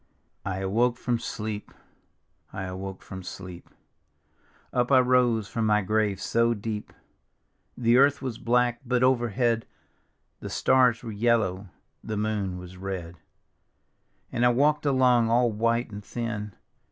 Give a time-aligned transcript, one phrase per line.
[0.43, 1.71] I awoke from sleep,
[2.51, 3.69] I awoke from sleep,
[4.73, 6.91] Up I rose from my grave so deep!
[7.77, 9.67] The earth was black, but overhead
[10.39, 11.67] The stars were yellow,
[12.03, 13.19] the moon was red;
[14.31, 16.55] And I walk'd along all white and thin.